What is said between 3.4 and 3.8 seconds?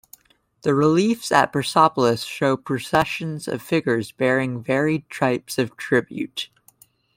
of